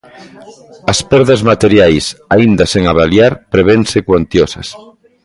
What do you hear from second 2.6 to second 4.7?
sen avaliar, prevense cuantiosas.